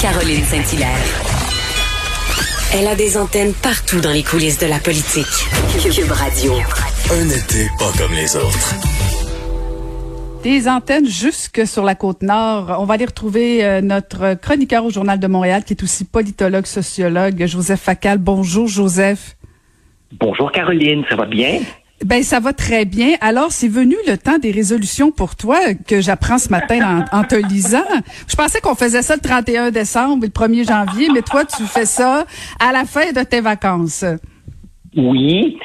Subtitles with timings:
[0.00, 0.98] Caroline Saint-Hilaire.
[2.74, 5.26] Elle a des antennes partout dans les coulisses de la politique.
[5.82, 6.52] Cube Radio.
[7.10, 8.74] Un été pas comme les autres.
[10.42, 12.76] Des antennes jusque sur la côte nord.
[12.78, 16.66] On va aller retrouver euh, notre chroniqueur au Journal de Montréal, qui est aussi politologue,
[16.66, 18.18] sociologue, Joseph Facal.
[18.18, 19.36] Bonjour, Joseph.
[20.12, 21.04] Bonjour, Caroline.
[21.08, 21.60] Ça va bien?
[22.04, 23.14] Ben ça va très bien.
[23.20, 27.34] Alors c'est venu le temps des résolutions pour toi que j'apprends ce matin en, te
[27.34, 27.86] lisant.
[28.28, 31.62] Je pensais qu'on faisait ça le 31 décembre et le 1er janvier, mais toi tu
[31.64, 32.26] fais ça
[32.60, 34.04] à la fin de tes vacances.
[34.96, 35.58] Oui.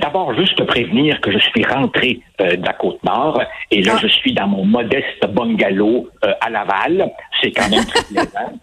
[0.00, 3.40] D'abord, juste te prévenir que je suis rentré euh, de la côte nord
[3.70, 4.00] et là, ah.
[4.02, 7.10] je suis dans mon modeste bungalow euh, à Laval.
[7.42, 8.52] C'est quand même très plaisant.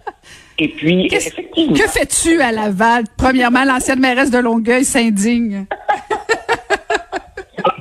[0.58, 1.74] Et puis, effectivement.
[1.74, 3.04] Que fais-tu à Laval?
[3.18, 5.66] Premièrement, l'ancienne mairesse de Longueuil s'indigne.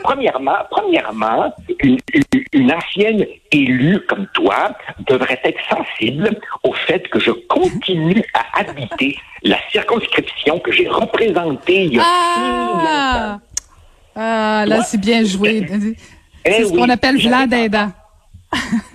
[0.05, 4.71] Premièrement, premièrement une, ancienne élue comme toi
[5.09, 11.85] devrait être sensible au fait que je continue à habiter la circonscription que j'ai représentée
[11.85, 13.39] il y a ah!
[14.17, 15.67] Ah, là, c'est bien joué.
[16.45, 17.53] Eh c'est ce qu'on appelle Vlad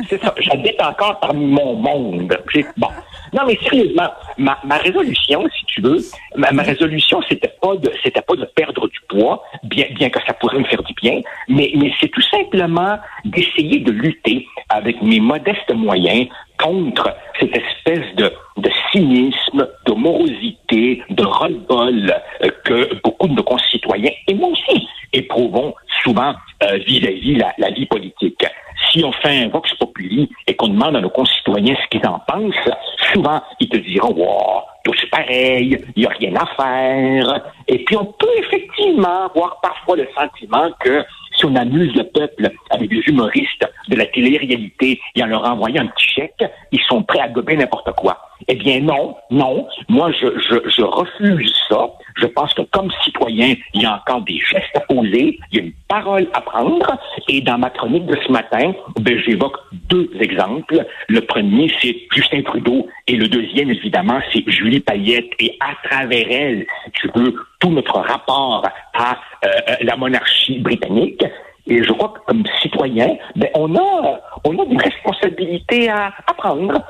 [0.10, 0.34] C'est ça.
[0.38, 2.38] J'habite encore parmi mon monde.
[2.78, 2.88] Bon.
[3.34, 6.00] Non, mais sérieusement, ma, ma résolution, si tu veux,
[6.36, 10.20] ma, ma résolution, c'était pas de, c'était pas de perdre du poids, bien, bien que
[10.26, 15.02] ça pourrait me faire du bien, mais, mais c'est tout simplement d'essayer de lutter avec
[15.02, 22.14] mes modestes moyens contre cette espèce de, de cynisme, de morosité, de ras-le-bol
[22.44, 25.73] euh, que beaucoup de nos concitoyens, et moi aussi, éprouvons
[26.04, 28.44] souvent euh, vis-à-vis la, la vie politique
[28.92, 32.20] si on fait un vox populi et qu'on demande à nos concitoyens ce qu'ils en
[32.27, 32.70] pensent,
[33.14, 37.42] souvent ils te diront wow, tout c'est pareil, il n'y a rien à faire.
[37.67, 41.04] Et puis on peut effectivement avoir parfois le sentiment que
[41.36, 45.83] si on amuse le peuple avec des humoristes de la télé-réalité et en leur envoyant
[45.83, 48.29] un petit chèque, ils sont prêts à gober n'importe quoi.
[48.48, 49.67] Eh bien non, non.
[49.89, 51.89] Moi, je, je, je refuse ça.
[52.16, 55.61] Je pense que comme citoyen, il y a encore des gestes à poser, il y
[55.61, 56.98] a une parole à prendre.
[57.27, 59.58] Et dans ma chronique de ce matin, ben, j'évoque
[59.89, 60.86] deux exemples.
[61.08, 62.88] Le premier, c'est Justin Trudeau.
[63.08, 65.32] Et le deuxième, évidemment, c'est Julie Payette.
[65.39, 71.23] Et à travers elle, si tu veux, tout notre rapport à euh, la monarchie britannique.
[71.67, 76.33] Et je crois que comme citoyen, ben, on a, on a des responsabilités à, à
[76.33, 76.82] prendre.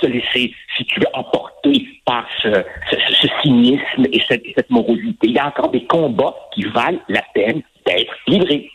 [0.00, 2.48] Pas se laisser, si tu veux, emporter par ce,
[2.90, 5.28] ce, cynisme et cette, cette morosité.
[5.28, 8.70] Il y a encore des combats qui valent la peine d'être livrés.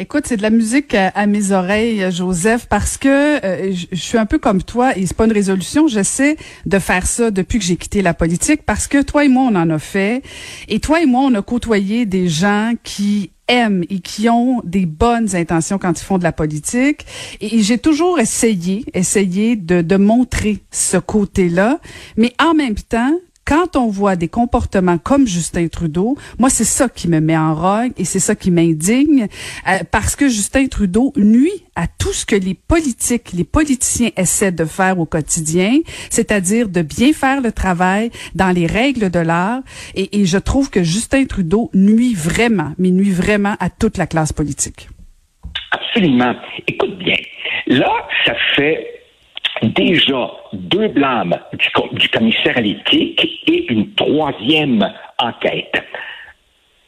[0.00, 4.26] Écoute, c'est de la musique à, mes oreilles, Joseph, parce que euh, je, suis un
[4.26, 5.88] peu comme toi et c'est pas une résolution.
[5.88, 6.36] J'essaie
[6.66, 9.56] de faire ça depuis que j'ai quitté la politique parce que toi et moi, on
[9.56, 10.22] en a fait.
[10.68, 14.86] Et toi et moi, on a côtoyé des gens qui aiment et qui ont des
[14.86, 17.06] bonnes intentions quand ils font de la politique.
[17.40, 21.80] Et, j'ai toujours essayé, essayé de, de montrer ce côté-là.
[22.16, 26.90] Mais en même temps, quand on voit des comportements comme Justin Trudeau, moi c'est ça
[26.90, 29.26] qui me met en rogue et c'est ça qui m'indigne
[29.66, 34.52] euh, parce que Justin Trudeau nuit à tout ce que les politiques, les politiciens essaient
[34.52, 35.78] de faire au quotidien,
[36.10, 39.62] c'est-à-dire de bien faire le travail dans les règles de l'art.
[39.94, 44.32] Et je trouve que Justin Trudeau nuit vraiment, mais nuit vraiment à toute la classe
[44.34, 44.88] politique.
[45.70, 46.34] Absolument.
[46.66, 47.16] Écoute bien,
[47.66, 47.90] là,
[48.26, 48.97] ça fait
[49.62, 55.82] déjà deux blâmes du, commissaire à l'éthique et une troisième enquête.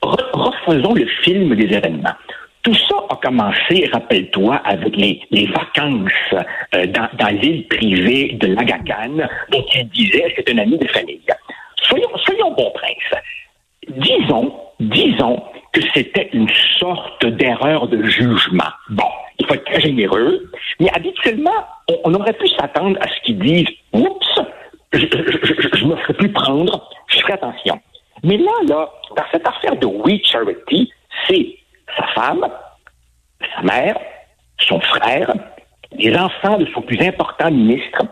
[0.03, 2.15] Refaisons le film des événements.
[2.63, 6.45] Tout ça a commencé, rappelle-toi, avec les, vacances
[6.75, 9.17] euh, dans, l'île privée de Lagacan,
[9.51, 11.21] dont il disait c'est un ami de famille.
[11.83, 13.23] Soyons, soyons bon prince.
[13.89, 15.43] Disons, disons
[15.73, 18.71] que c'était une sorte d'erreur de jugement.
[18.91, 19.09] Bon,
[19.39, 20.51] il faut être très généreux,
[20.81, 21.67] mais habituellement,
[22.05, 24.41] on, aurait pu s'attendre à ce qu'ils disent Oups,
[24.93, 25.05] je
[25.85, 27.81] ne me ferai plus prendre, je ferai attention.
[28.23, 30.91] Mais là, dans cette affaire de We Charity,
[31.29, 31.57] c'est
[31.97, 32.47] sa femme,
[33.55, 33.97] sa mère,
[34.59, 35.33] son frère,
[35.93, 38.03] les enfants de son plus important ministre,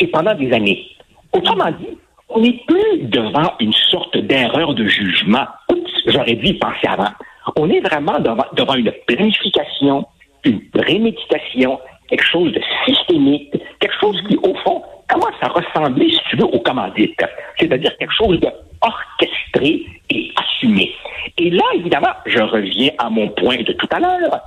[0.00, 0.86] et pendant des années.
[1.32, 1.98] Autrement dit,
[2.28, 5.46] on n'est plus devant une sorte d'erreur de jugement.
[5.70, 7.10] Oups, j'aurais dû y penser avant.
[7.56, 10.06] On est vraiment devant, devant une planification,
[10.44, 11.78] une préméditation,
[12.08, 16.44] quelque chose de systémique, quelque chose qui, au fond, commence à ressembler, si tu veux,
[16.44, 17.18] aux commandites.
[17.58, 18.48] C'est-à-dire quelque chose de
[18.80, 20.92] orchestré et assumé.
[21.38, 24.40] Et là, évidemment, je reviens à mon point de tout à l'heure.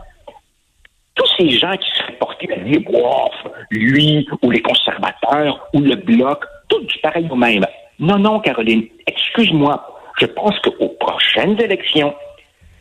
[1.16, 2.82] Tous ces gens qui seraient portés à dire,
[3.72, 7.66] lui, ou les conservateurs, ou le bloc, tout du pareil au même.
[8.00, 9.84] Non, non, Caroline, excuse-moi.
[10.20, 12.14] Je pense qu'aux prochaines élections,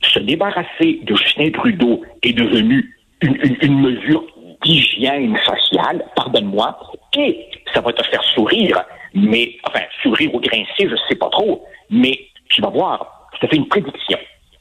[0.02, 4.24] se débarrasser de Justin Trudeau est devenu une, mesure
[4.66, 6.76] d'hygiène sociale, pardonne-moi,
[7.16, 8.82] et ça va te faire sourire,
[9.14, 12.18] mais, enfin, sourire ou grincer, je ne sais pas trop, mais
[12.48, 14.18] tu vas voir, ça fait une prédiction.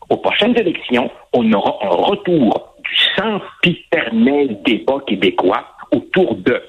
[0.09, 6.61] Aux prochaines élections, on aura un retour du sempiternel débat québécois autour de,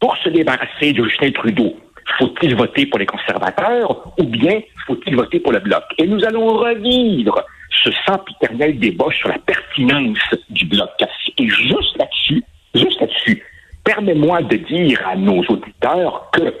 [0.00, 1.76] pour se débarrasser de Justin Trudeau,
[2.18, 5.82] faut-il voter pour les conservateurs ou bien faut-il voter pour le bloc?
[5.98, 7.44] Et nous allons revivre
[7.82, 10.18] ce sempiternel débat sur la pertinence
[10.50, 10.90] du bloc.
[11.38, 12.44] Et juste là-dessus,
[12.74, 13.42] juste là-dessus,
[13.84, 16.54] permets-moi de dire à nos auditeurs que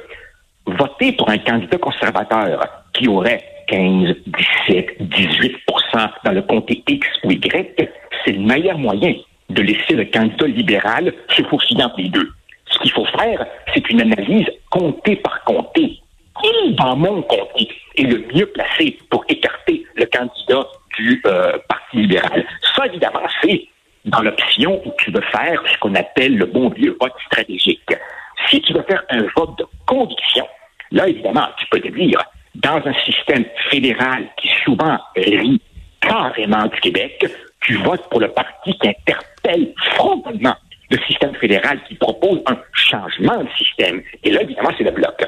[0.66, 2.60] voter pour un candidat conservateur
[2.94, 4.14] qui aurait 15,
[4.68, 7.90] 17, 18% dans le comté X ou Y,
[8.24, 9.14] c'est le meilleur moyen
[9.50, 12.28] de laisser le candidat libéral se faufiler entre les deux.
[12.66, 15.98] Ce qu'il faut faire, c'est une analyse comté par comté.
[16.42, 20.66] Qui, dans mon comté, est le mieux placé pour écarter le candidat
[20.96, 22.44] du euh, Parti libéral?
[22.74, 23.68] Ça, évidemment, c'est
[24.04, 27.94] dans l'option où tu veux faire ce qu'on appelle le bon vieux vote stratégique.
[28.48, 30.46] Si tu veux faire un vote de conviction,
[30.90, 32.20] là, évidemment, tu peux te dire,
[32.56, 35.60] dans un système fédéral qui souvent rit
[36.00, 37.24] carrément du Québec,
[37.60, 40.56] tu votes pour le parti qui interpelle frontalement
[40.90, 44.02] le système fédéral qui propose un changement de système.
[44.24, 45.24] Et là, évidemment, c'est le bloc.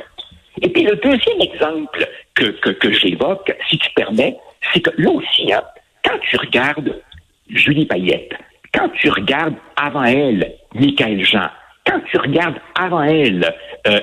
[0.60, 4.36] Et puis le deuxième exemple que, que, j'évoque, si tu permets,
[4.72, 5.62] c'est que là aussi, hein,
[6.04, 7.00] quand tu regardes
[7.48, 8.34] Julie Payette,
[8.74, 11.48] quand tu regardes avant elle Michael Jean,
[11.86, 13.44] quand tu regardes avant elle
[13.86, 14.00] euh,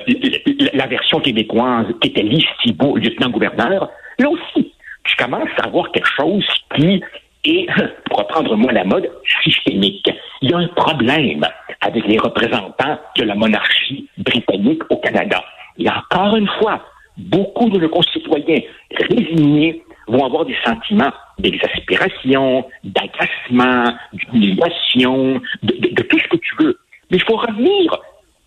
[0.72, 4.72] la version québécoise qui était Lise Thibault, lieutenant-gouverneur, là aussi,
[5.04, 7.02] tu commences à avoir quelque chose qui
[7.44, 7.66] est,
[8.08, 9.10] pour reprendre moi la mode,
[9.44, 10.08] systémique.
[10.40, 11.44] Il y a un problème
[11.80, 15.42] avec les représentants de la monarchie britannique au Canada.
[15.78, 16.80] Et encore une fois,
[17.16, 18.60] beaucoup de nos concitoyens
[19.10, 26.78] résignés vont avoir des sentiments d'exaspération, d'agacement, d'humiliation, de, tout ce que tu veux.
[27.10, 27.98] Mais il faut revenir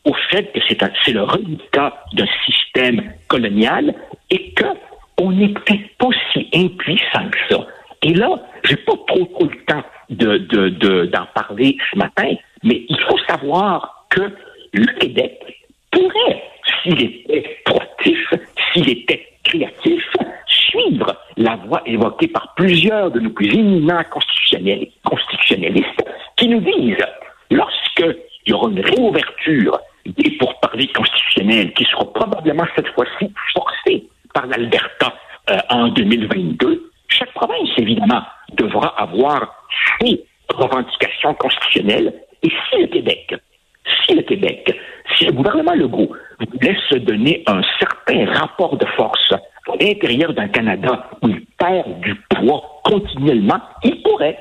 [0.05, 3.95] au fait que c'est le résultat d'un système colonial
[4.29, 7.67] et qu'on n'est peut-être pas si impuissant que ça.
[8.03, 8.29] Et là,
[8.63, 12.31] j'ai pas trop, trop le temps de, d'en parler ce matin,
[12.63, 14.21] mais il faut savoir que
[14.73, 15.39] le Québec
[15.91, 16.43] pourrait,
[16.83, 18.33] s'il était proactif,
[18.71, 20.03] s'il était créatif,
[21.37, 26.03] la voie évoquée par plusieurs de nos plus éminents constitutionnalistes
[26.37, 27.05] qui nous disent,
[27.51, 28.05] lorsque
[28.45, 34.45] il y aura une réouverture des pourparlers constitutionnels qui seront probablement cette fois-ci forcés par
[34.47, 35.13] l'Alberta
[35.49, 38.21] euh, en 2022, chaque province, évidemment,
[38.53, 39.67] devra avoir
[39.99, 40.23] ses
[40.53, 42.13] revendications constitutionnelles.
[42.43, 43.35] Et si le Québec,
[44.05, 44.75] si le Québec,
[45.15, 49.33] si le gouvernement Legault voulait se donner un certain rapport de force
[49.67, 54.37] à l'intérieur d'un Canada où il perd du poids continuellement, il pourrait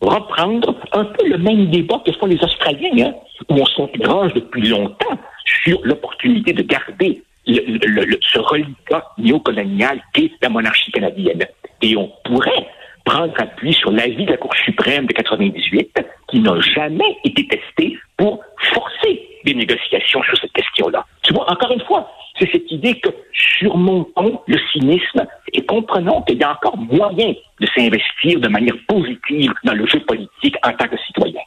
[0.00, 3.14] reprendre un peu le même débat que font les Australiens, hein,
[3.48, 10.48] où on s'interroge depuis longtemps sur l'opportunité de garder le, ce reliquat néocolonial qu'est la
[10.48, 11.44] monarchie canadienne.
[11.82, 12.66] Et on pourrait
[13.04, 17.98] prendre appui sur l'avis de la Cour suprême de 98, qui n'a jamais été testé
[18.16, 18.40] pour
[18.72, 21.04] forcer des négociations sur cette question-là.
[21.22, 23.08] Tu vois, encore une fois, c'est cette idée que
[23.58, 29.52] surmontons le cynisme et comprenons qu'il y a encore moyen de s'investir de manière positive
[29.64, 31.40] dans le jeu politique en tant que citoyen.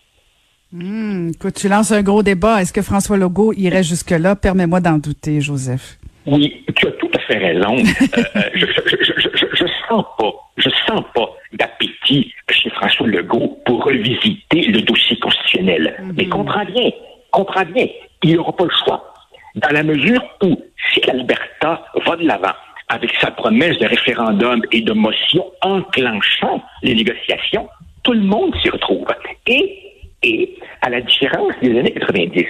[0.75, 2.61] Écoute, tu lances un gros débat.
[2.61, 4.35] Est-ce que François Legault irait jusque-là?
[4.35, 5.99] Permets-moi d'en douter, Joseph.
[6.25, 7.75] Oui, tu as tout à fait raison.
[7.75, 14.61] Euh, euh, je, je, sens pas, je sens pas d'appétit chez François Legault pour revisiter
[14.61, 15.95] le dossier constitutionnel.
[15.99, 16.13] Mhm.
[16.17, 16.89] Mais comprends bien,
[17.31, 17.87] comprends bien,
[18.23, 19.12] il n'y aura pas le choix.
[19.55, 20.55] Dans la mesure où,
[20.91, 22.55] si l'Alberta va de l'avant
[22.89, 27.67] avec sa promesse de référendum et de motion enclenchant les négociations,
[28.03, 29.07] tout le monde s'y retrouve.
[29.47, 29.79] Et,
[30.23, 32.45] et, à la différence des années 90,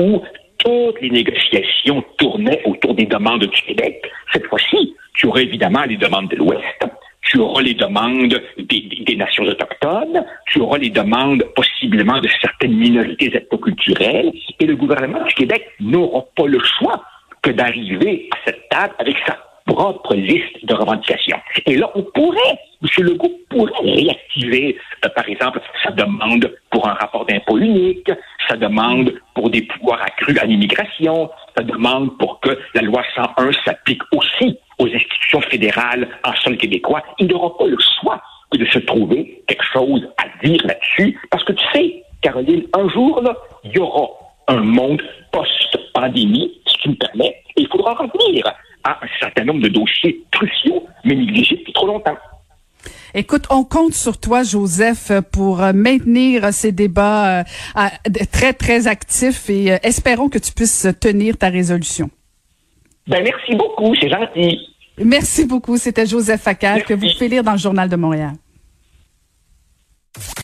[0.00, 0.22] où
[0.58, 4.02] toutes les négociations tournaient autour des demandes du Québec.
[4.32, 6.86] Cette fois-ci, tu aurais évidemment les demandes de l'Ouest,
[7.26, 13.34] tu auras les demandes des, nations autochtones, tu auras les demandes possiblement de certaines minorités
[13.34, 17.02] ethnoculturelles, et le gouvernement du Québec n'aura pas le choix
[17.42, 21.38] que d'arriver à cette table avec sa propre liste de revendications.
[21.66, 23.04] Et là, on pourrait M.
[23.04, 28.10] Legault pourrait réactiver, euh, par exemple, sa demande pour un rapport d'impôt unique,
[28.48, 33.50] sa demande pour des pouvoirs accrus à l'immigration, sa demande pour que la loi 101
[33.64, 37.02] s'applique aussi aux institutions fédérales en sol québécois.
[37.18, 38.20] Il n'aura pas le choix
[38.50, 42.88] que de se trouver quelque chose à dire là-dessus, parce que tu sais, Caroline, un
[42.88, 44.08] jour, là, il y aura
[44.48, 48.44] un monde post-pandémie, si tu me permets, et il faudra revenir
[48.86, 52.16] à un certain nombre de dossiers cruciaux, mais négligés depuis trop longtemps.
[53.14, 57.88] Écoute, on compte sur toi, Joseph, pour euh, maintenir ces débats euh,
[58.30, 62.10] très, très actifs et euh, espérons que tu puisses tenir ta résolution.
[63.08, 64.58] Ben, merci beaucoup, c'est gentil.
[65.02, 65.76] Merci beaucoup.
[65.76, 68.32] C'était Joseph Facal que vous pouvez lire dans le Journal de Montréal.